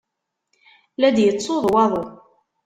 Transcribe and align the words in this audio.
La 0.97 1.09
d-yettsuḍu 1.15 1.69
waḍu. 1.73 2.03